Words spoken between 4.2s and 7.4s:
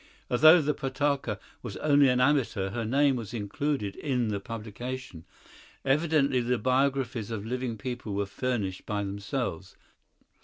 the publication. Evidently the biographies